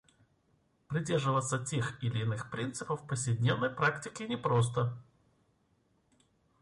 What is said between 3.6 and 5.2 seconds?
практике непросто.